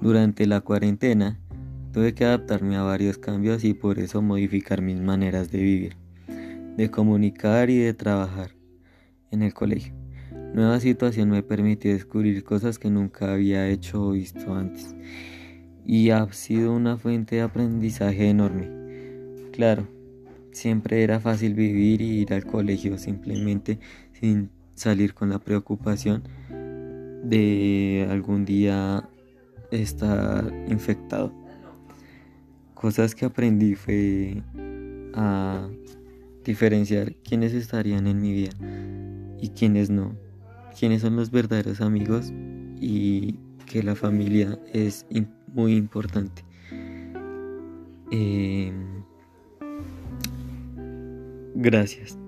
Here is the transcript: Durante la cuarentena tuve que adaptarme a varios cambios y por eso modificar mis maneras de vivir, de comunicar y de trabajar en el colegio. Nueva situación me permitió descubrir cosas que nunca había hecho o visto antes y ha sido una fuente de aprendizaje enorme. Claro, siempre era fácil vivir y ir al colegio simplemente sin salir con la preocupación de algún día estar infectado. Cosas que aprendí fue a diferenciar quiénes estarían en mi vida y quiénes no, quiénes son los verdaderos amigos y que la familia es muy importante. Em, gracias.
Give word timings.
Durante 0.00 0.46
la 0.46 0.60
cuarentena 0.60 1.40
tuve 1.92 2.14
que 2.14 2.24
adaptarme 2.24 2.76
a 2.76 2.82
varios 2.82 3.18
cambios 3.18 3.64
y 3.64 3.74
por 3.74 3.98
eso 3.98 4.22
modificar 4.22 4.80
mis 4.80 5.00
maneras 5.00 5.50
de 5.50 5.58
vivir, 5.58 5.96
de 6.76 6.90
comunicar 6.90 7.68
y 7.68 7.78
de 7.78 7.94
trabajar 7.94 8.52
en 9.32 9.42
el 9.42 9.52
colegio. 9.54 9.94
Nueva 10.54 10.78
situación 10.78 11.30
me 11.30 11.42
permitió 11.42 11.92
descubrir 11.92 12.44
cosas 12.44 12.78
que 12.78 12.90
nunca 12.90 13.32
había 13.32 13.68
hecho 13.68 14.02
o 14.02 14.12
visto 14.12 14.54
antes 14.54 14.94
y 15.84 16.10
ha 16.10 16.30
sido 16.32 16.72
una 16.72 16.96
fuente 16.96 17.36
de 17.36 17.42
aprendizaje 17.42 18.28
enorme. 18.28 18.68
Claro, 19.52 19.88
siempre 20.52 21.02
era 21.02 21.18
fácil 21.18 21.54
vivir 21.54 22.02
y 22.02 22.20
ir 22.20 22.34
al 22.34 22.44
colegio 22.44 22.98
simplemente 22.98 23.80
sin 24.12 24.50
salir 24.74 25.12
con 25.12 25.30
la 25.30 25.40
preocupación 25.40 26.22
de 27.24 28.06
algún 28.10 28.44
día 28.44 29.08
estar 29.70 30.52
infectado. 30.68 31.32
Cosas 32.74 33.14
que 33.14 33.24
aprendí 33.24 33.74
fue 33.74 34.42
a 35.14 35.68
diferenciar 36.44 37.14
quiénes 37.16 37.52
estarían 37.52 38.06
en 38.06 38.20
mi 38.20 38.32
vida 38.32 38.52
y 39.40 39.50
quiénes 39.50 39.90
no, 39.90 40.14
quiénes 40.78 41.02
son 41.02 41.16
los 41.16 41.30
verdaderos 41.30 41.80
amigos 41.80 42.32
y 42.80 43.38
que 43.66 43.82
la 43.82 43.94
familia 43.94 44.58
es 44.72 45.06
muy 45.52 45.76
importante. 45.76 46.44
Em, 48.10 49.02
gracias. 51.54 52.18